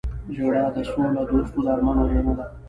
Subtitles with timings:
[0.35, 2.45] جګړه د سولهدوستو د ارمان وژنه ده